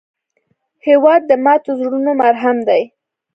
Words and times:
هېواد 0.87 1.21
د 1.29 1.31
ماتو 1.43 1.71
زړونو 1.79 2.11
مرهم 2.21 2.57
دی. 2.67 2.81